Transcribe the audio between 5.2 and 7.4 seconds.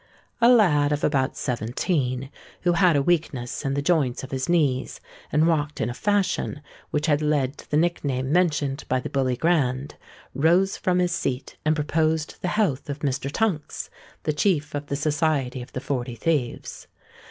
and walked in a fashion which had